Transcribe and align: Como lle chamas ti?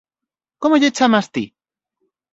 Como 0.61 0.79
lle 0.81 0.95
chamas 0.97 1.27
ti? 1.33 1.43